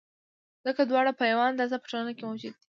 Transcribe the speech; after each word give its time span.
ځکه 0.65 0.81
دواړه 0.89 1.11
په 1.19 1.23
یوه 1.31 1.43
اندازه 1.51 1.75
په 1.79 1.87
ټولنه 1.91 2.11
کې 2.17 2.23
موجود 2.29 2.53
دي. 2.55 2.59